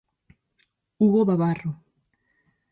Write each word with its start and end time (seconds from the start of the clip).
Hugo 0.99 1.21
Babarro. 1.29 1.71